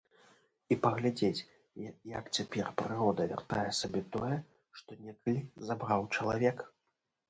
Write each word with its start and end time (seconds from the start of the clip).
І 0.75 0.77
паглядзець, 0.85 1.45
як 2.17 2.25
цяпер 2.39 2.73
прырода 2.83 3.29
вяртае 3.35 3.69
сабе 3.83 4.05
тое, 4.19 4.35
што 4.83 5.01
некалі 5.07 5.41
забраў 5.71 6.13
чалавек. 6.15 6.71